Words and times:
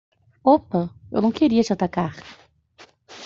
Opa, 0.43 0.89
eu 1.11 1.21
não 1.21 1.31
queria 1.31 1.61
te 1.63 1.71
atacar! 1.73 2.15